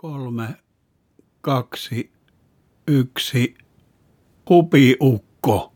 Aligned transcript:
kolme, 0.00 0.48
kaksi, 1.40 2.10
yksi, 2.86 3.54
hupiukko. 4.48 5.72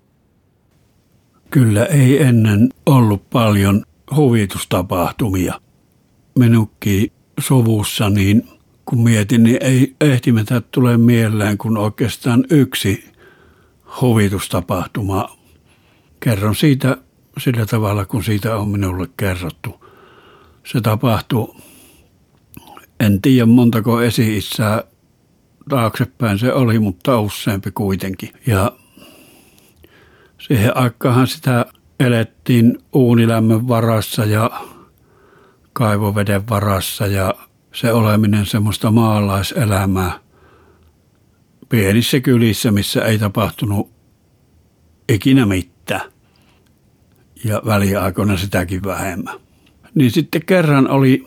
Kyllä 1.50 1.84
ei 1.84 2.22
ennen 2.22 2.68
ollut 2.86 3.30
paljon 3.30 3.84
huvitustapahtumia. 4.16 5.60
Minukki 6.38 7.12
sovussa, 7.40 8.10
niin 8.10 8.48
kun 8.84 9.02
mietin, 9.02 9.42
niin 9.42 9.58
ei 9.60 9.96
ehtimättä 10.00 10.60
tule 10.60 10.96
mieleen 10.96 11.58
kun 11.58 11.76
oikeastaan 11.76 12.44
yksi 12.50 13.04
huvitustapahtuma. 14.00 15.38
Kerron 16.20 16.54
siitä 16.54 16.96
sillä 17.38 17.66
tavalla, 17.66 18.04
kun 18.04 18.24
siitä 18.24 18.56
on 18.56 18.68
minulle 18.68 19.08
kerrottu. 19.16 19.84
Se 20.64 20.80
tapahtui 20.80 21.54
en 23.02 23.22
tiedä 23.22 23.46
montako 23.46 24.02
esi-isää 24.02 24.84
taaksepäin 25.68 26.38
se 26.38 26.52
oli, 26.52 26.78
mutta 26.78 27.20
useampi 27.20 27.70
kuitenkin. 27.70 28.30
Ja 28.46 28.72
siihen 30.38 30.76
aikaan 30.76 31.26
sitä 31.26 31.66
elettiin 32.00 32.78
uunilämmön 32.92 33.68
varassa 33.68 34.24
ja 34.24 34.50
kaivoveden 35.72 36.48
varassa 36.48 37.06
ja 37.06 37.34
se 37.74 37.92
oleminen 37.92 38.46
semmoista 38.46 38.90
maalaiselämää 38.90 40.20
pienissä 41.68 42.20
kylissä, 42.20 42.70
missä 42.70 43.04
ei 43.04 43.18
tapahtunut 43.18 43.90
ikinä 45.08 45.46
mitään. 45.46 46.12
Ja 47.44 47.62
väliaikoina 47.66 48.36
sitäkin 48.36 48.84
vähemmän. 48.84 49.34
Niin 49.94 50.10
sitten 50.10 50.46
kerran 50.46 50.90
oli 50.90 51.26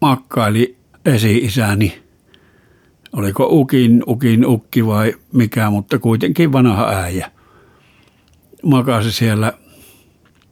makkaili 0.00 0.79
esi-isäni. 1.04 2.02
Oliko 3.12 3.46
ukin, 3.50 4.02
ukin 4.06 4.46
ukki 4.46 4.86
vai 4.86 5.14
mikä, 5.32 5.70
mutta 5.70 5.98
kuitenkin 5.98 6.52
vanha 6.52 6.88
äijä. 6.88 7.30
Makasi 8.62 9.12
siellä 9.12 9.52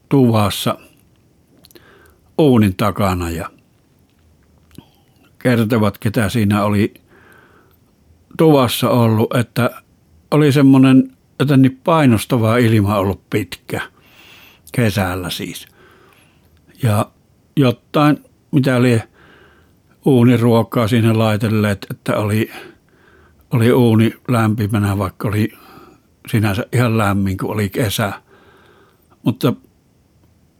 tuvassa 0.09 0.79
uunin 2.39 2.77
takana 2.77 3.31
ja 3.31 3.51
kertovat, 5.39 5.99
ketä 5.99 6.29
siinä 6.29 6.65
oli 6.65 6.95
tuvassa 8.39 8.91
ollut, 8.91 9.37
että 9.37 9.71
oli 10.31 10.53
semmoinen 10.53 11.17
jotenkin 11.39 11.81
painostava 11.85 12.57
ilma 12.57 12.97
ollut 12.97 13.31
pitkä, 13.31 13.81
kesällä 14.73 15.31
siis. 15.31 15.69
Ja 16.83 17.11
jotain, 17.57 18.25
mitä 18.53 18.83
lie 18.83 19.09
uuniruokaa 20.09 20.89
siinä 20.89 21.19
laitelleet, 21.19 21.87
että 21.91 22.17
oli, 22.17 22.51
oli 23.51 23.73
uuni 23.73 24.15
lämpimänä, 24.29 24.99
vaikka 24.99 25.29
oli 25.29 25.53
sinänsä 26.31 26.67
ihan 26.73 26.99
lämmin, 26.99 27.37
kun 27.37 27.51
oli 27.51 27.71
kesä. 27.71 28.13
Mutta 29.23 29.53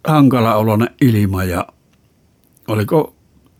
hankala 0.05 0.55
oloinen 0.55 0.91
ilma 1.01 1.45
ja 1.45 1.67
oliko 2.69 3.15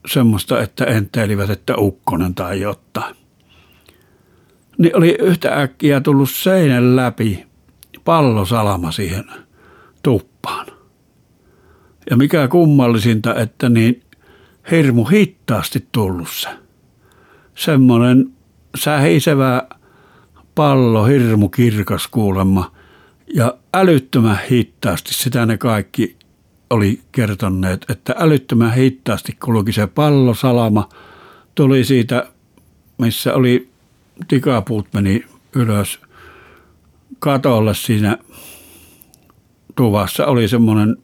semmoista, 0.07 0.63
että 0.63 0.85
enteilivät, 0.85 1.51
että 1.51 1.75
ukkonen 1.77 2.35
tai 2.35 2.61
jotain. 2.61 3.17
Niin 4.79 4.97
oli 4.97 5.17
yhtä 5.21 5.61
äkkiä 5.61 6.01
tullut 6.01 6.31
seinän 6.31 6.97
läpi 6.97 7.47
pallosalama 8.05 8.93
siihen 8.93 9.25
tuppaan. 10.03 10.67
Ja 12.11 12.17
mikä 12.17 12.49
kummallisinta, 12.49 13.35
että 13.35 13.69
niin 13.69 14.03
hirmu 14.71 15.05
hittaasti 15.05 15.87
tullut 15.93 16.29
se. 16.31 16.49
Semmoinen 17.55 18.33
sähisevä 18.77 19.63
pallo, 20.55 21.05
hirmu 21.05 21.49
kirkas 21.49 22.09
kuulemma. 22.09 22.73
Ja 23.35 23.55
älyttömän 23.75 24.39
hittaasti, 24.51 25.15
sitä 25.15 25.47
ne 25.47 25.57
kaikki 25.59 26.17
oli 26.71 27.01
kertoneet, 27.13 27.87
että 27.91 28.15
älyttömän 28.19 28.75
hittaasti 28.75 29.37
kulki 29.45 29.73
se 29.73 29.87
pallo 29.87 30.35
salama. 30.35 30.89
Tuli 31.55 31.85
siitä, 31.85 32.27
missä 32.99 33.35
oli 33.35 33.69
tikapuut 34.29 34.87
meni 34.93 35.25
ylös 35.55 36.01
katolle 37.19 37.75
siinä 37.75 38.19
tuvassa 39.77 40.27
oli 40.27 40.49
semmoinen 40.49 40.97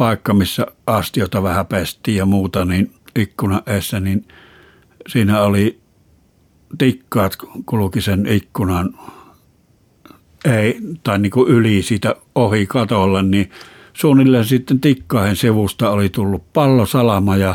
paikka, 0.00 0.34
missä 0.34 0.66
astiota 0.86 1.42
vähän 1.42 1.66
pestiin 1.66 2.16
ja 2.16 2.26
muuta, 2.26 2.64
niin 2.64 2.92
ikkuna 3.16 3.62
eessä, 3.66 4.00
niin 4.00 4.28
siinä 5.08 5.42
oli 5.42 5.80
tikkaat 6.78 7.36
kulki 7.66 8.00
sen 8.00 8.26
ikkunan 8.26 8.94
ei, 10.44 10.80
tai 11.02 11.18
niin 11.18 11.30
kuin 11.30 11.50
yli 11.50 11.82
siitä 11.82 12.14
ohi 12.34 12.66
katolle, 12.66 13.22
niin 13.22 13.50
suunnilleen 13.92 14.44
sitten 14.44 14.80
tikkahen 14.80 15.36
sivusta 15.36 15.90
oli 15.90 16.08
tullut 16.08 16.52
pallosalama 16.52 17.36
ja 17.36 17.54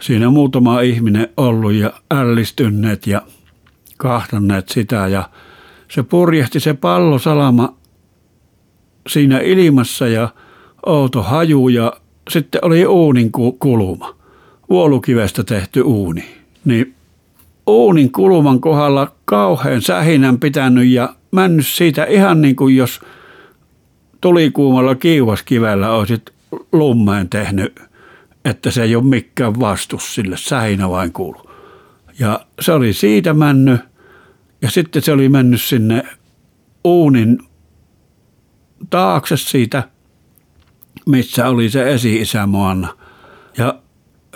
siinä 0.00 0.30
muutama 0.30 0.80
ihminen 0.80 1.28
ollut 1.36 1.72
ja 1.72 1.92
ällistyneet 2.10 3.06
ja 3.06 3.22
kahtanneet 3.96 4.68
sitä 4.68 5.06
ja 5.06 5.30
se 5.90 6.02
purjehti 6.02 6.60
se 6.60 6.74
pallosalama 6.74 7.74
siinä 9.08 9.38
ilmassa 9.38 10.08
ja 10.08 10.28
outo 10.88 11.22
haju 11.22 11.68
ja 11.68 11.92
sitten 12.30 12.64
oli 12.64 12.86
uunin 12.86 13.32
kuluma, 13.58 14.14
vuolukivestä 14.70 15.44
tehty 15.44 15.80
uuni. 15.80 16.24
Niin 16.64 16.94
uunin 17.66 18.12
kuluman 18.12 18.60
kohdalla 18.60 19.12
kauhean 19.24 19.82
sähinän 19.82 20.40
pitänyt 20.40 20.88
ja 20.88 21.14
mennyt 21.32 21.66
siitä 21.66 22.04
ihan 22.04 22.42
niin 22.42 22.56
kuin 22.56 22.76
jos 22.76 23.00
tulikuumalla 24.20 24.94
kiivaskivellä 24.94 25.90
olisit 25.90 26.32
lummeen 26.72 27.28
tehnyt, 27.28 27.80
että 28.44 28.70
se 28.70 28.82
ei 28.82 28.96
ole 28.96 29.04
mikään 29.04 29.60
vastus 29.60 30.14
sille, 30.14 30.36
sähinä 30.36 30.88
vain 30.88 31.12
kuulu. 31.12 31.50
Ja 32.18 32.40
se 32.60 32.72
oli 32.72 32.92
siitä 32.92 33.34
mennyt 33.34 33.80
ja 34.62 34.70
sitten 34.70 35.02
se 35.02 35.12
oli 35.12 35.28
mennyt 35.28 35.62
sinne 35.62 36.02
uunin 36.84 37.38
taakse 38.90 39.36
siitä– 39.36 39.82
missä 41.08 41.48
oli 41.48 41.70
se 41.70 41.92
esi-isämaana. 41.92 42.88
Ja 43.58 43.74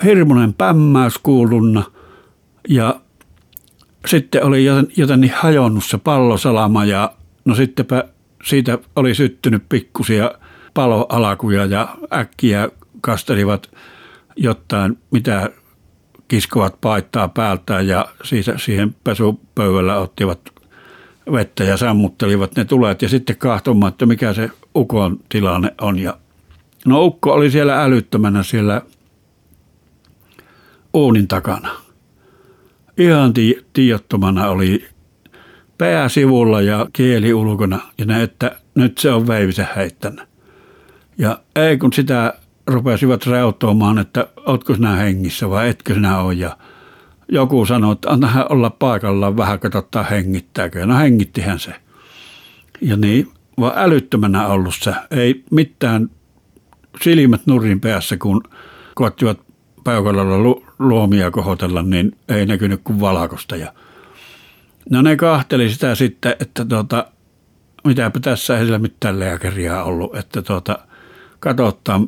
hirmuinen 0.05 0.55
pämmäys 0.55 1.19
kuulunna 1.19 1.84
ja 2.69 3.00
sitten 4.06 4.44
oli 4.44 4.65
jotenkin 4.97 5.32
hajonnut 5.34 5.84
se 5.84 5.99
pallosalama 5.99 6.84
ja 6.84 7.12
no 7.44 7.55
sittenpä 7.55 8.05
siitä 8.44 8.78
oli 8.97 9.15
syttynyt 9.15 9.62
pikkusia 9.69 10.31
paloalakuja 10.75 11.65
ja 11.65 11.97
äkkiä 12.12 12.69
kastelivat 13.00 13.71
jotain, 14.37 14.99
mitä 15.11 15.50
kiskovat 16.28 16.81
paittaa 16.81 17.28
päältään 17.28 17.87
ja 17.87 18.09
siitä, 18.25 18.59
siihen 18.59 18.97
pesupöydällä 19.05 19.99
ottivat 19.99 20.41
vettä 21.32 21.65
ja 21.65 21.77
sammuttelivat 21.77 22.56
ne 22.56 22.65
tulet 22.65 23.03
ja 23.03 23.09
sitten 23.09 23.37
kahtomaan, 23.37 23.93
että 23.93 24.06
mikä 24.06 24.32
se 24.32 24.50
ukon 24.77 25.21
tilanne 25.28 25.75
on 25.81 25.99
ja 25.99 26.19
No 26.87 27.04
ukko 27.04 27.32
oli 27.32 27.50
siellä 27.50 27.82
älyttömänä 27.82 28.43
siellä 28.43 28.82
uunin 30.94 31.28
takana. 31.28 31.69
Ihan 32.98 33.34
ti- 33.34 33.65
oli 34.48 34.88
pää 35.78 36.09
sivulla 36.09 36.60
ja 36.60 36.87
kieli 36.93 37.34
ulkona 37.34 37.81
ja 37.98 38.04
näin, 38.04 38.22
että 38.22 38.56
nyt 38.75 38.98
se 38.98 39.10
on 39.10 39.26
veivisen 39.26 39.69
heittänyt. 39.76 40.25
Ja 41.19 41.38
ei 41.56 41.78
kun 41.78 41.93
sitä 41.93 42.34
rupesivat 42.66 43.26
reutoamaan, 43.26 43.99
että 43.99 44.26
ootko 44.47 44.75
sinä 44.75 44.97
hengissä 44.97 45.50
vai 45.50 45.69
etkö 45.69 45.94
sinä 45.94 46.19
ole. 46.19 46.34
Ja 46.34 46.56
joku 47.28 47.66
sanoi, 47.66 47.93
että 47.93 48.11
anna 48.11 48.46
olla 48.50 48.70
paikallaan 48.70 49.37
vähän, 49.37 49.61
katsottaa 49.61 50.02
hengittääkö. 50.02 50.87
No 50.87 50.99
hengittihän 50.99 51.58
se. 51.58 51.75
Ja 52.81 52.96
niin, 52.96 53.29
vaan 53.61 53.73
älyttömänä 53.76 54.46
ollut 54.46 54.75
se. 54.75 54.94
Ei 55.11 55.44
mitään 55.50 56.11
silmät 57.03 57.47
nurin 57.47 57.81
päässä, 57.81 58.17
kun 58.17 58.43
koettivat 58.94 59.41
peukalalla 59.85 60.39
lu- 60.39 60.65
luomia 60.79 61.31
kohotella, 61.31 61.83
niin 61.83 62.17
ei 62.29 62.47
näkynyt 62.47 62.81
kuin 62.85 63.00
valkoista. 63.00 63.56
Ja 63.56 63.73
no 64.91 65.03
ne 65.03 65.17
kahteli 65.17 65.71
sitä 65.71 65.94
sitten, 65.94 66.37
että 66.41 66.65
tuota, 66.65 67.06
mitäpä 67.85 68.21
tässä 68.21 68.59
ei 68.59 68.65
sillä 68.65 68.79
mitään 68.79 69.21
lääkäriä 69.21 69.83
ollut, 69.83 70.17
että 70.17 70.43
tuota, 70.43 70.79
katsottaa 71.41 72.00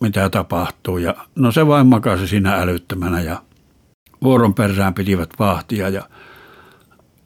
mitä 0.00 0.30
tapahtuu. 0.30 0.98
Ja 0.98 1.14
no 1.34 1.52
se 1.52 1.66
vain 1.66 1.86
makasi 1.86 2.28
siinä 2.28 2.54
älyttömänä 2.54 3.20
ja 3.20 3.42
vuoron 4.22 4.54
perään 4.54 4.94
pitivät 4.94 5.30
vahtia 5.38 5.88
ja 5.88 6.02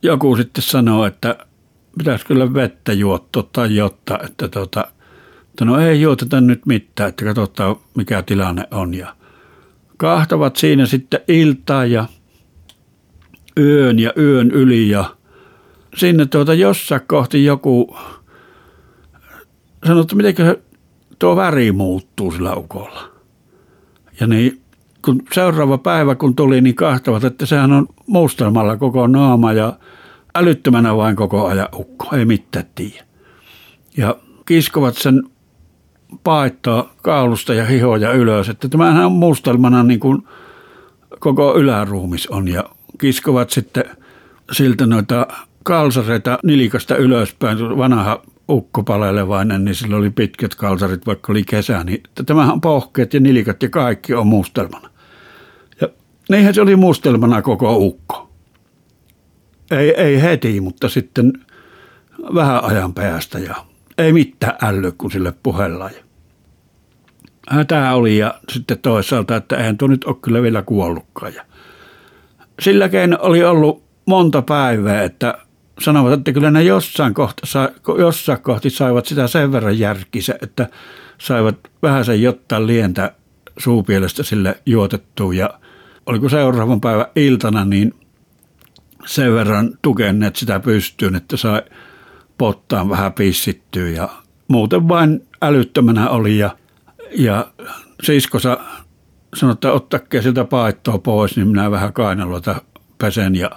joku 0.02 0.36
sitten 0.36 0.62
sanoi, 0.62 1.08
että 1.08 1.36
pitäisi 1.98 2.26
kyllä 2.26 2.54
vettä 2.54 2.92
juottaa 2.92 3.42
tai 3.52 3.76
jotta, 3.76 4.18
että 4.24 4.48
tuota, 4.48 4.88
että 5.50 5.64
no 5.64 5.80
ei 5.80 6.00
juoteta 6.00 6.40
nyt 6.40 6.66
mitään, 6.66 7.08
että 7.08 7.24
katsotaan 7.24 7.76
mikä 7.96 8.22
tilanne 8.22 8.64
on. 8.70 8.94
Ja 8.94 9.14
kahtavat 9.96 10.56
siinä 10.56 10.86
sitten 10.86 11.20
iltaa 11.28 11.86
ja 11.86 12.06
yön 13.58 13.98
ja 13.98 14.12
yön 14.16 14.50
yli 14.50 14.88
ja 14.88 15.16
sinne 15.96 16.26
tuota 16.26 16.54
jossain 16.54 17.02
kohti 17.06 17.44
joku 17.44 17.96
sanoi, 19.86 20.00
että 20.00 20.16
miten 20.16 20.56
tuo 21.18 21.36
väri 21.36 21.72
muuttuu 21.72 22.32
sillä 22.32 22.54
ukolla. 22.54 23.10
Ja 24.20 24.26
niin 24.26 24.60
kun 25.04 25.22
seuraava 25.32 25.78
päivä 25.78 26.14
kun 26.14 26.36
tuli, 26.36 26.60
niin 26.60 26.74
kahtavat, 26.74 27.24
että 27.24 27.46
sehän 27.46 27.72
on 27.72 27.86
mustelmalla 28.06 28.76
koko 28.76 29.06
naama 29.06 29.52
ja 29.52 29.72
älyttömänä 30.34 30.96
vain 30.96 31.16
koko 31.16 31.46
ajan 31.46 31.68
ukko, 31.74 32.16
ei 32.16 32.24
mitään 32.24 32.66
tiedä. 32.74 33.04
Ja 33.96 34.16
kiskovat 34.46 34.94
sen 34.94 35.22
paittaa 36.24 36.92
kaulusta 37.02 37.54
ja 37.54 37.64
hihoja 37.64 38.12
ylös, 38.12 38.48
että 38.48 38.68
tämähän 38.68 39.06
on 39.06 39.12
mustelmana 39.12 39.82
niin 39.82 40.00
kuin 40.00 40.22
koko 41.18 41.58
yläruumis 41.58 42.26
on 42.26 42.48
ja 42.48 42.64
kiskovat 42.98 43.50
sitten 43.50 43.84
siltä 44.52 44.86
noita 44.86 45.26
kalsareita 45.62 46.38
nilikasta 46.44 46.96
ylöspäin, 46.96 47.58
vanha 47.58 48.22
ukko 48.48 48.82
palelevainen, 48.82 49.64
niin 49.64 49.74
sillä 49.74 49.96
oli 49.96 50.10
pitkät 50.10 50.54
kalsarit, 50.54 51.06
vaikka 51.06 51.32
oli 51.32 51.42
kesä, 51.42 51.84
niin 51.84 52.02
tämähän 52.26 52.52
on 52.52 52.60
pohkeet 52.60 53.14
ja 53.14 53.20
nilikat 53.20 53.62
ja 53.62 53.68
kaikki 53.68 54.14
on 54.14 54.26
mustelmana. 54.26 54.90
Ja 55.80 55.88
niinhän 56.28 56.54
se 56.54 56.60
oli 56.60 56.76
mustelmana 56.76 57.42
koko 57.42 57.76
ukko. 57.76 58.30
Ei, 59.70 59.90
ei 59.90 60.22
heti, 60.22 60.60
mutta 60.60 60.88
sitten 60.88 61.32
vähän 62.34 62.64
ajan 62.64 62.94
päästä 62.94 63.38
ja 63.38 63.54
ei 64.00 64.12
mitään 64.12 64.56
äly, 64.62 64.92
kun 64.92 65.10
sille 65.10 65.32
puhellaan. 65.42 65.90
Hätää 67.50 67.94
oli 67.94 68.18
ja 68.18 68.34
sitten 68.52 68.78
toisaalta, 68.78 69.36
että 69.36 69.56
eihän 69.56 69.78
tuo 69.78 69.88
nyt 69.88 70.04
ole 70.04 70.16
kyllä 70.22 70.42
vielä 70.42 70.62
kuollutkaan. 70.62 71.34
Ja 71.34 71.44
sillä 72.60 72.88
oli 73.18 73.44
ollut 73.44 73.84
monta 74.06 74.42
päivää, 74.42 75.02
että 75.02 75.38
sanovat, 75.80 76.12
että 76.12 76.32
kyllä 76.32 76.50
ne 76.50 76.62
jossain, 76.62 77.14
kohta, 77.14 77.46
jossain 77.98 78.40
kohti 78.42 78.70
saivat 78.70 79.06
sitä 79.06 79.26
sen 79.26 79.52
verran 79.52 79.78
järkisä, 79.78 80.38
että 80.42 80.68
saivat 81.18 81.56
vähän 81.82 82.04
sen 82.04 82.22
jotta 82.22 82.66
lientä 82.66 83.12
suupielestä 83.58 84.22
sille 84.22 84.58
juotettua 84.66 85.34
ja 85.34 85.60
oliko 86.06 86.28
seuraavan 86.28 86.80
päivän 86.80 87.06
iltana 87.16 87.64
niin 87.64 87.94
sen 89.06 89.34
verran 89.34 89.70
tukenneet 89.82 90.36
sitä 90.36 90.60
pystyyn, 90.60 91.14
että 91.14 91.36
sai 91.36 91.62
pottaan 92.40 92.88
vähän 92.88 93.12
pissittyä 93.12 93.88
ja 93.88 94.08
muuten 94.48 94.88
vain 94.88 95.26
älyttömänä 95.42 96.08
oli 96.08 96.38
ja, 96.38 96.56
ja 97.16 97.50
siskosa 98.02 98.58
sanoi, 99.36 99.52
että 99.52 99.72
ottakaa 99.72 100.22
siltä 100.22 100.44
paittoa 100.44 100.98
pois, 100.98 101.36
niin 101.36 101.48
minä 101.48 101.70
vähän 101.70 101.92
kainaloita 101.92 102.62
pesen 102.98 103.34
ja 103.36 103.50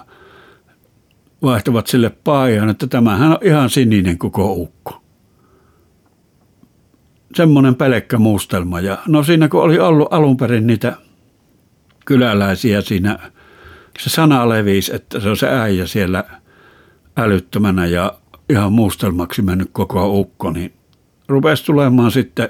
vaihtavat 1.42 1.86
sille 1.86 2.10
paajan, 2.24 2.68
että 2.68 2.86
tämähän 2.86 3.30
on 3.30 3.38
ihan 3.42 3.70
sininen 3.70 4.18
koko 4.18 4.52
ukko. 4.52 5.02
Semmoinen 7.34 7.74
pelkkä 7.74 8.18
mustelma. 8.18 8.80
Ja 8.80 8.98
no 9.08 9.22
siinä 9.22 9.48
kun 9.48 9.62
oli 9.62 9.78
ollut 9.78 10.12
alun 10.12 10.36
perin 10.36 10.66
niitä 10.66 10.96
kyläläisiä 12.04 12.80
siinä, 12.80 13.18
se 13.98 14.10
sana 14.10 14.48
levisi, 14.48 14.94
että 14.94 15.20
se 15.20 15.28
on 15.28 15.36
se 15.36 15.48
äijä 15.48 15.86
siellä 15.86 16.24
älyttömänä 17.16 17.86
ja 17.86 18.18
ihan 18.54 18.72
mustelmaksi 18.72 19.42
mennyt 19.42 19.68
koko 19.72 20.18
ukko, 20.20 20.50
niin 20.50 20.72
rupesi 21.28 21.64
tulemaan 21.64 22.10
sitten 22.10 22.48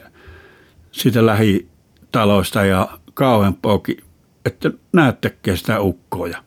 siitä 0.93 1.27
lähitaloista 1.27 2.65
ja 2.65 2.99
kauempaakin, 3.15 3.97
että 4.45 4.71
näettekö 4.93 5.57
sitä 5.57 5.81
ukkoja. 5.81 6.45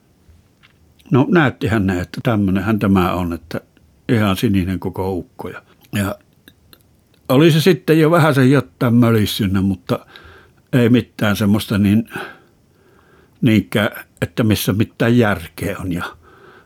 No 1.12 1.25
näyttihän 1.30 1.88
ne, 1.88 2.00
että 2.00 2.21
tämmöinenhän 2.24 2.80
tämä 2.80 3.13
on, 3.13 3.33
että 3.33 3.62
ihan 4.09 4.38
sininen 4.38 4.80
koko 4.80 5.13
ukko. 5.13 5.50
Ja, 5.50 6.15
oli 7.30 7.51
se 7.51 7.62
sitten 7.62 8.00
jo 8.00 8.12
vähän 8.12 8.36
se 8.36 8.45
jotain 8.45 8.94
mölissynnä, 8.94 9.62
mutta 9.62 10.06
ei 10.74 10.89
mitään 10.89 11.36
semmoista 11.36 11.77
niin, 11.77 12.09
niinkään, 13.42 13.89
että 14.21 14.44
missä 14.44 14.74
mitään 14.74 15.18
järkeä 15.18 15.77
on. 15.80 15.92
Ja 15.94 16.16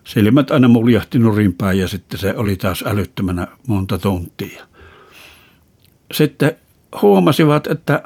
silmät 0.04 0.52
aina 0.52 0.68
muljahti 0.68 1.20
nurinpäin 1.20 1.80
ja 1.80 1.88
sitten 1.88 2.20
se 2.20 2.34
oli 2.38 2.56
taas 2.56 2.84
älyttömänä 2.88 3.48
monta 3.68 3.98
tuntia. 3.98 4.64
Sitten 6.14 6.56
huomasivat, 7.02 7.68
että 7.68 8.04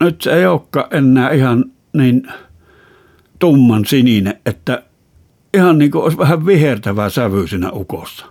nyt 0.00 0.22
se 0.22 0.32
ei 0.32 0.46
olekaan 0.46 0.88
enää 0.90 1.30
ihan 1.30 1.64
niin 1.92 2.28
tumman 3.38 3.84
sininen, 3.84 4.40
että 4.46 4.82
ihan 5.54 5.78
niin 5.78 5.90
kuin 5.90 6.02
olisi 6.02 6.18
vähän 6.18 6.46
vihertävää 6.46 7.08
sävy 7.08 7.48
siinä 7.48 7.70
ukossa. 7.72 8.26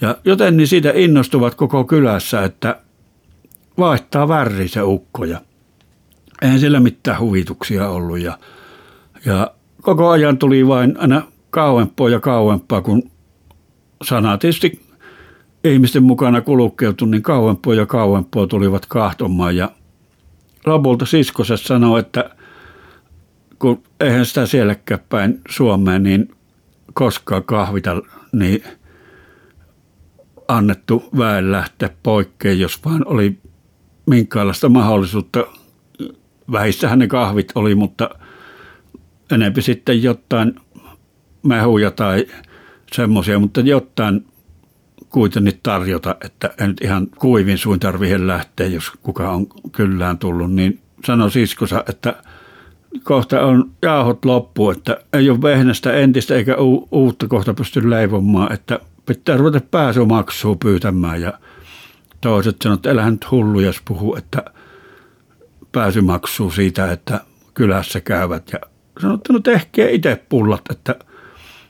Ja 0.00 0.16
joten 0.24 0.56
niin 0.56 0.66
siitä 0.66 0.92
innostuvat 0.94 1.54
koko 1.54 1.84
kylässä, 1.84 2.44
että 2.44 2.80
vaihtaa 3.78 4.28
väri 4.28 4.68
se 4.68 4.82
ukko 4.82 5.24
ja 5.24 5.40
eihän 6.42 6.60
siellä 6.60 6.80
mitään 6.80 7.20
huvituksia 7.20 7.88
ollut. 7.88 8.18
Ja, 8.18 8.38
ja 9.24 9.54
koko 9.82 10.08
ajan 10.08 10.38
tuli 10.38 10.66
vain 10.66 10.96
aina 10.98 11.22
kauempaa 11.58 12.08
ja 12.08 12.20
kauempaa, 12.20 12.82
kun 12.82 13.10
sana 14.02 14.38
tietysti 14.38 14.80
ihmisten 15.64 16.02
mukana 16.02 16.40
kulkeutui, 16.40 17.08
niin 17.08 17.22
kauempaa 17.22 17.74
ja 17.74 17.86
kauempaa 17.86 18.46
tulivat 18.46 18.86
kahtomaan. 18.86 19.56
Ja 19.56 19.70
lopulta 20.66 21.06
siskoset 21.06 21.60
sanoi, 21.60 22.00
että 22.00 22.30
kun 23.58 23.82
eihän 24.00 24.26
sitä 24.26 24.46
sielläkään 24.46 25.00
päin 25.08 25.40
Suomeen 25.50 26.02
niin 26.02 26.30
koskaan 26.94 27.44
kahvita 27.44 28.02
niin 28.32 28.62
annettu 30.48 31.04
väen 31.18 31.52
lähteä 31.52 31.90
poikkeen, 32.02 32.60
jos 32.60 32.84
vaan 32.84 33.02
oli 33.06 33.38
minkäänlaista 34.06 34.68
mahdollisuutta. 34.68 35.46
Vähissähän 36.52 36.98
ne 36.98 37.06
kahvit 37.06 37.52
oli, 37.54 37.74
mutta 37.74 38.10
enempi 39.32 39.62
sitten 39.62 40.02
jotain 40.02 40.54
mehuja 41.42 41.90
tai 41.90 42.26
semmoisia, 42.92 43.38
mutta 43.38 43.60
jotain 43.60 44.26
kuitenkin 45.08 45.60
tarjota, 45.62 46.16
että 46.24 46.50
en 46.60 46.68
nyt 46.68 46.80
ihan 46.80 47.06
kuivin 47.18 47.58
suin 47.58 47.80
tarvitse 47.80 48.26
lähteä, 48.26 48.66
jos 48.66 48.92
kuka 49.02 49.30
on 49.30 49.46
kyllään 49.72 50.18
tullut, 50.18 50.52
niin 50.52 50.80
sanoi 51.04 51.30
siskosa, 51.30 51.84
että– 51.88 52.14
kohta 53.02 53.42
on 53.42 53.70
jauhot 53.82 54.24
loppu, 54.24 54.70
että 54.70 54.96
ei 55.12 55.30
ole 55.30 55.42
vehnästä 55.42 55.92
entistä 55.92 56.34
eikä 56.34 56.56
u- 56.56 56.88
uutta 56.90 57.28
kohta 57.28 57.54
pysty 57.54 57.90
leivomaan, 57.90 58.52
että 58.52 58.80
pitää 59.06 59.36
ruveta 59.36 59.60
pääsymaksua 59.70 60.56
pyytämään 60.56 61.20
ja 61.20 61.32
toiset 62.20 62.56
sanovat, 62.62 62.78
että 62.78 62.90
älähän 62.90 63.12
nyt 63.12 63.30
hullu, 63.30 63.60
jos 63.60 63.82
puhuu, 63.84 64.16
että 64.16 64.42
pääsymaksuu 65.72 66.50
siitä, 66.50 66.92
että 66.92 67.20
kylässä 67.54 68.00
käyvät 68.00 68.50
ja 68.52 68.58
sanoi, 69.00 69.14
että 69.14 69.32
no 69.32 69.40
tehkää 69.40 69.88
itse 69.88 70.22
pullat, 70.28 70.62
että 70.70 70.94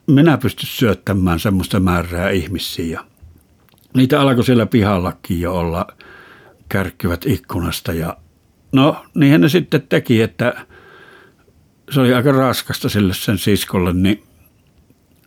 minä 0.09 0.39
pystyn 0.39 0.69
syöttämään 0.69 1.41
semmoista 1.41 1.81
määrää 1.81 2.31
ihmisiä. 2.31 3.01
Niitä 3.95 4.21
alkoi 4.21 4.45
siellä 4.45 4.67
pihallakin 4.67 5.41
jo 5.41 5.55
olla 5.55 5.87
kärkkyvät 6.69 7.27
ikkunasta. 7.27 7.93
Ja 7.93 8.17
no 8.73 9.05
niinhän 9.15 9.41
ne 9.41 9.49
sitten 9.49 9.83
teki, 9.89 10.23
että– 10.23 10.55
se 11.91 12.01
oli 12.01 12.15
aika 12.15 12.33
raskasta 12.33 12.89
sille 12.89 13.15
sen 13.15 13.39
siskolle, 13.39 13.93
niin 13.93 14.23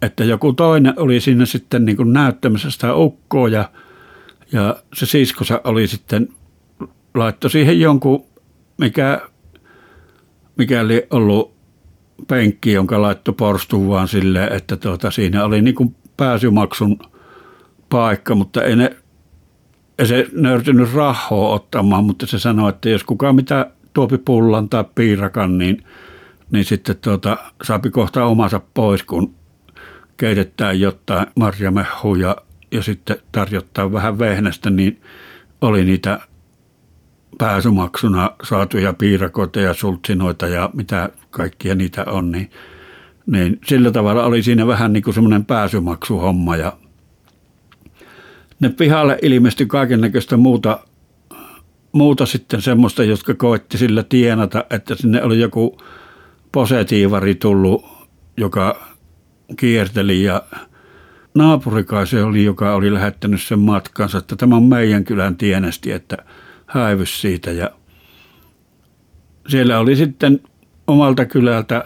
että 0.02 0.24
joku 0.24 0.54
toinen 0.54 0.94
oli 0.98 1.20
siinä 1.20 1.46
sitten 1.46 1.86
niin 1.86 1.98
kuin 1.98 2.14
näyttämässä 2.14 2.72
sitä 2.72 2.96
ukkoa 2.96 3.50
ja, 3.50 3.70
ja 4.52 4.76
se 4.94 5.06
siskosa 5.06 5.62
oli 5.64 5.88
sitten, 5.88 6.28
laittoi 7.16 7.50
siihen 7.50 7.80
jonkun, 7.80 8.26
mikä, 8.78 9.22
mikäli 10.58 11.08
ollut 11.10 11.54
penkki, 12.28 12.74
jonka 12.74 13.02
laittoi 13.02 13.34
porstuun 13.34 13.90
vaan 13.90 14.08
silleen, 14.08 14.54
että 14.54 14.78
tuota, 14.78 15.12
siinä 15.12 15.44
oli 15.46 15.62
niin 15.62 15.76
kuin 15.76 15.96
pääsymaksun 16.18 17.00
paikka, 17.90 18.36
mutta 18.36 18.64
ei 18.64 18.76
ne 18.76 18.96
ei 20.00 20.08
se 20.08 20.28
nöyrtynyt 20.32 20.94
rahoa 20.94 21.54
ottamaan, 21.54 22.04
mutta 22.04 22.28
se 22.28 22.40
sanoi, 22.40 22.70
että 22.70 22.90
jos 22.90 23.04
kukaan 23.04 23.36
mitä 23.36 23.72
tuopi 23.94 24.18
pullan 24.18 24.70
tai 24.70 24.86
piirakan, 24.96 25.58
niin– 25.58 25.84
niin 26.52 26.66
sitten 26.66 26.98
tuota, 26.98 27.38
saapi 27.64 27.90
kohta 27.90 28.26
omansa 28.26 28.62
pois, 28.74 29.04
kun 29.04 29.36
keitetään 30.18 30.80
jotain 30.80 31.28
marjamehuja 31.36 32.36
ja 32.72 32.84
sitten 32.84 33.18
tarjottaa 33.32 33.92
vähän 33.92 34.20
vehnästä, 34.20 34.70
niin 34.70 35.02
oli 35.62 35.86
niitä 35.86 36.20
pääsymaksuna 37.38 38.32
saatuja 38.44 38.94
piirakoita 38.94 39.60
ja 39.60 39.74
sultsinoita 39.74 40.48
ja 40.48 40.70
mitä 40.74 41.10
kaikkia 41.32 41.76
niitä 41.76 42.06
on, 42.08 42.32
niin, 42.32 42.52
niin 43.26 43.60
sillä 43.68 43.92
tavalla 43.92 44.26
oli 44.26 44.44
siinä 44.44 44.68
vähän 44.68 44.94
niin 44.94 45.04
kuin 45.04 45.14
semmoinen 45.14 45.46
pääsymaksuhomma 45.46 46.56
ja 46.56 46.78
ne 48.60 48.70
pihalle 48.70 49.18
ilmestyi 49.22 49.66
kaiken 49.66 50.02
näköistä 50.02 50.38
muuta, 50.38 50.80
muuta 51.92 52.26
sitten 52.26 52.62
semmoista, 52.62 53.04
jotka 53.04 53.34
koetti 53.34 53.78
sillä 53.78 54.04
tienata, 54.04 54.66
että 54.70 54.96
sinne 54.96 55.24
oli 55.24 55.40
joku 55.40 55.78
posetiivari 56.52 57.36
tullut, 57.36 57.86
joka 58.38 58.88
kierteli 59.58 60.24
ja 60.24 60.44
naapurikai 61.36 62.08
se 62.08 62.24
oli, 62.24 62.44
joka 62.44 62.76
oli 62.76 62.94
lähettänyt 62.94 63.42
sen 63.42 63.60
matkansa, 63.60 64.18
että 64.18 64.36
tämä 64.36 64.56
on 64.56 64.64
meidän 64.64 65.04
kylän 65.04 65.38
tienesti, 65.38 65.92
että 65.92 66.18
häivys 66.66 67.22
siitä 67.22 67.52
ja 67.52 67.70
siellä 69.48 69.80
oli 69.80 69.96
sitten 69.96 70.40
omalta 70.92 71.26
kylältä 71.26 71.86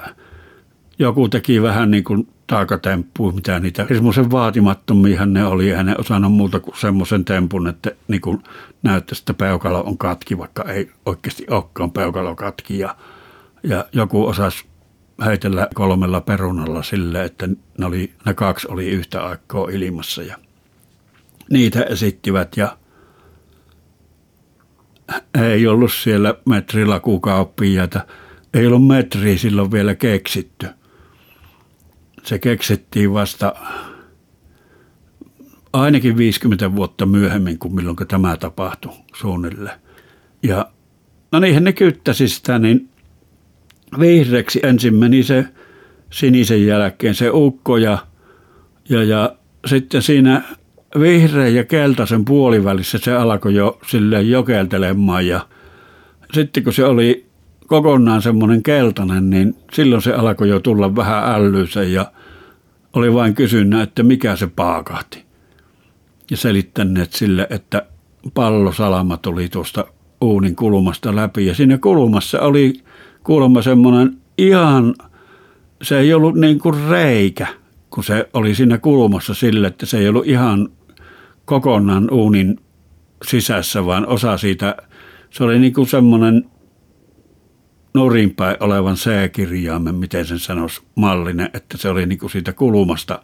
joku 0.99 1.29
teki 1.29 1.61
vähän 1.61 1.91
niin 1.91 2.03
kuin 2.03 2.27
taakatemppuja, 2.47 3.35
mitä 3.35 3.59
niitä 3.59 3.85
semmoisen 3.87 4.31
vaatimattomia 4.31 5.25
ne 5.25 5.45
oli. 5.45 5.69
Eihän 5.69 5.85
ne 5.85 5.95
osannut 5.97 6.33
muuta 6.33 6.59
kuin 6.59 6.77
semmoisen 6.77 7.25
tempun, 7.25 7.67
että 7.67 7.91
niin 8.07 8.21
kuin 8.21 8.43
näyttäisi, 8.83 9.21
että 9.21 9.33
peukalo 9.33 9.83
on 9.83 9.97
katki, 9.97 10.37
vaikka 10.37 10.63
ei 10.63 10.91
oikeasti 11.05 11.45
olekaan 11.49 11.91
peukalo 11.91 12.35
katki. 12.35 12.79
Ja, 12.79 12.95
ja 13.63 13.85
joku 13.93 14.27
osasi 14.27 14.65
heitellä 15.25 15.67
kolmella 15.73 16.21
perunalla 16.21 16.83
sille, 16.83 17.23
että 17.23 17.47
ne, 17.47 17.85
oli, 17.85 18.13
ne 18.25 18.33
kaksi 18.33 18.67
oli 18.71 18.89
yhtä 18.89 19.25
aikaa 19.25 19.69
ilmassa 19.69 20.23
ja 20.23 20.37
niitä 21.51 21.83
esittivät 21.83 22.57
ja 22.57 22.77
ei 25.41 25.67
ollut 25.67 25.93
siellä 25.93 26.35
metrilakukauppiaita, 26.49 28.01
ei 28.55 28.67
ollut 28.67 28.87
metriä 28.87 29.37
silloin 29.37 29.71
vielä 29.71 29.95
keksitty. 29.95 30.67
Se 32.23 32.39
keksittiin 32.39 33.13
vasta 33.13 33.55
ainakin 35.73 36.17
50 36.17 36.75
vuotta 36.75 37.05
myöhemmin 37.05 37.59
kuin 37.59 37.75
milloin 37.75 37.97
tämä 38.07 38.37
tapahtui 38.37 38.93
suunnilleen. 39.15 39.79
Ja 40.43 40.71
no 41.31 41.39
niinhän 41.39 41.63
ne 41.63 41.73
kyttäsi 41.73 42.27
sitä, 42.27 42.59
niin 42.59 42.89
vihreäksi 43.99 44.59
ensin 44.63 44.95
meni 44.95 45.23
se 45.23 45.45
sinisen 46.09 46.65
jälkeen 46.65 47.15
se 47.15 47.29
ukko 47.33 47.77
ja, 47.77 47.97
ja, 48.89 49.03
ja 49.03 49.35
sitten 49.65 50.01
siinä 50.01 50.41
vihreän 50.99 51.55
ja 51.55 51.63
keltaisen 51.63 52.25
puolivälissä 52.25 52.97
se 52.97 53.15
alkoi 53.15 53.55
jo 53.55 53.79
sille 53.87 54.21
jokeltelemaan 54.21 55.27
ja 55.27 55.47
sitten 56.33 56.63
kun 56.63 56.73
se 56.73 56.85
oli 56.85 57.25
kokonaan 57.67 58.21
semmoinen 58.21 58.63
keltainen, 58.63 59.29
niin 59.29 59.55
silloin 59.73 60.01
se 60.01 60.13
alkoi 60.13 60.49
jo 60.49 60.59
tulla 60.59 60.95
vähän 60.95 61.23
ällyisen 61.23 61.93
ja 61.93 62.11
oli 62.93 63.13
vain 63.13 63.35
kysynyt, 63.35 63.81
että 63.81 64.03
mikä 64.03 64.35
se 64.35 64.47
paakahti. 64.47 65.25
Ja 66.31 66.37
selittäneet 66.37 67.13
sille, 67.13 67.47
että 67.49 67.85
pallosalama 68.33 69.17
tuli 69.17 69.49
tuosta 69.49 69.85
uunin 70.21 70.55
kulmasta 70.55 71.15
läpi 71.15 71.45
ja 71.45 71.55
siinä 71.55 71.77
kulmassa 71.77 72.41
oli 72.41 72.73
kuulemma 73.23 73.61
semmoinen 73.61 74.17
ihan, 74.37 74.95
se 75.81 75.99
ei 75.99 76.13
ollut 76.13 76.35
niin 76.35 76.59
kuin 76.59 76.75
reikä, 76.89 77.47
kun 77.89 78.03
se 78.03 78.29
oli 78.33 78.55
siinä 78.55 78.77
kulmassa 78.77 79.33
sille, 79.33 79.67
että 79.67 79.85
se 79.85 79.97
ei 79.97 80.09
ollut 80.09 80.27
ihan 80.27 80.69
kokonaan 81.45 82.11
uunin 82.11 82.59
sisässä, 83.25 83.85
vaan 83.85 84.07
osa 84.07 84.37
siitä, 84.37 84.75
se 85.29 85.43
oli 85.43 85.59
niin 85.59 85.73
kuin 85.73 85.87
semmoinen 85.87 86.45
nurinpäin 87.95 88.57
olevan 88.59 88.95
C-kirjaimen, 88.95 89.95
miten 89.95 90.25
sen 90.25 90.39
sanoisi, 90.39 90.81
mallinen, 90.95 91.49
että 91.53 91.77
se 91.77 91.89
oli 91.89 92.05
niin 92.05 92.19
kuin 92.19 92.29
siitä 92.29 92.53
kulmasta 92.53 93.21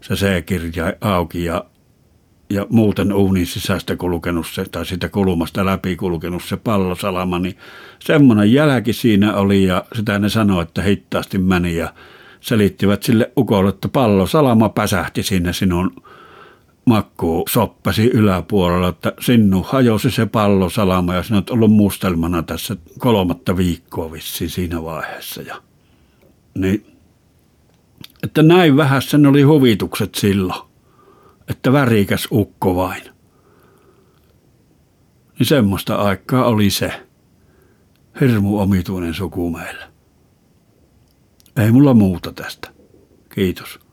se 0.00 0.14
C-kirja 0.14 0.92
auki 1.00 1.44
ja, 1.44 1.64
ja 2.50 2.66
muuten 2.70 3.12
uunin 3.12 3.46
sisästä 3.46 3.96
kulkenut 3.96 4.46
se, 4.46 4.64
tai 4.64 4.86
siitä 4.86 5.08
kulmasta 5.08 5.64
läpi 5.64 5.96
kulkenut 5.96 6.42
se 6.42 6.56
pallosalama, 6.56 7.38
niin 7.38 7.56
semmoinen 7.98 8.52
jälki 8.52 8.92
siinä 8.92 9.34
oli 9.34 9.64
ja 9.64 9.84
sitä 9.96 10.18
ne 10.18 10.28
sanoi, 10.28 10.62
että 10.62 10.82
hittaasti 10.82 11.38
meni 11.38 11.76
ja 11.76 11.94
selittivät 12.40 13.02
sille 13.02 13.32
ukolle, 13.38 13.68
että 13.68 13.88
pallosalama 13.88 14.68
päsähti 14.68 15.22
sinne 15.22 15.52
sinun 15.52 16.02
makkuu 16.84 17.44
soppasi 17.48 18.06
yläpuolella, 18.06 18.88
että 18.88 19.12
sinun 19.20 19.64
hajosi 19.64 20.10
se 20.10 20.26
pallosalama 20.26 21.14
ja 21.14 21.22
sinä 21.22 21.36
olet 21.36 21.50
ollut 21.50 21.72
mustelmana 21.72 22.42
tässä 22.42 22.76
kolmatta 22.98 23.56
viikkoa 23.56 24.12
vissiin 24.12 24.50
siinä 24.50 24.82
vaiheessa. 24.82 25.42
Ja, 25.42 25.62
niin, 26.54 26.86
että 28.22 28.42
näin 28.42 28.76
vähässä 28.76 29.18
oli 29.28 29.42
huvitukset 29.42 30.14
silloin, 30.14 30.60
että 31.48 31.72
värikäs 31.72 32.28
ukko 32.32 32.76
vain. 32.76 33.02
Niin 35.38 35.46
semmoista 35.46 35.94
aikaa 35.94 36.44
oli 36.44 36.70
se 36.70 36.92
hirmu 38.20 38.58
omituinen 38.60 39.14
suku 39.14 39.50
meillä. 39.50 39.88
Ei 41.56 41.72
mulla 41.72 41.94
muuta 41.94 42.32
tästä. 42.32 42.70
Kiitos. 43.34 43.83